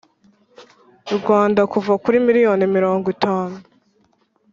[1.17, 3.55] Rwanda kuva kuri miliyoni mirongo itanu